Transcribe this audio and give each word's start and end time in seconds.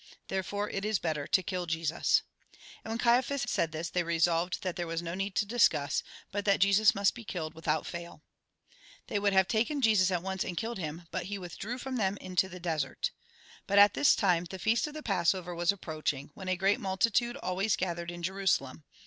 Therefore 0.29 0.67
it 0.67 0.83
is 0.83 0.97
better 0.97 1.27
to 1.27 1.43
kill 1.43 1.67
Jesus." 1.67 2.23
And 2.83 2.89
when 2.91 2.97
Caiaphas 2.97 3.45
said 3.47 3.71
this, 3.71 3.87
they 3.91 4.01
resolved 4.01 4.63
that 4.63 4.75
there 4.75 4.87
was 4.87 5.03
no 5.03 5.13
need 5.13 5.35
to 5.35 5.45
discuss, 5.45 6.01
but 6.31 6.43
that 6.45 6.59
Jesus 6.59 6.95
must 6.95 7.13
be 7.13 7.23
kUled 7.23 7.53
without 7.53 7.85
fail. 7.85 8.23
They 9.05 9.19
would 9.19 9.33
have 9.33 9.47
taken 9.47 9.79
Jesus 9.79 10.09
at 10.09 10.23
once 10.23 10.43
and 10.43 10.57
killed 10.57 10.79
him, 10.79 11.03
but 11.11 11.25
he 11.27 11.37
withdrew 11.37 11.77
from 11.77 11.97
them 11.97 12.17
into 12.17 12.49
the 12.49 12.59
desert. 12.59 13.11
But 13.67 13.77
at 13.77 13.93
this 13.93 14.15
time 14.15 14.45
the 14.45 14.57
feast 14.57 14.87
of 14.87 14.95
the 14.95 15.03
Passover 15.03 15.53
was 15.53 15.71
ap 15.71 15.81
proaching, 15.81 16.31
when 16.33 16.47
a 16.47 16.57
great 16.57 16.79
multitude 16.79 17.37
always 17.37 17.75
gathered 17.75 18.09
in 18.09 18.23
Jerusalem. 18.23 18.85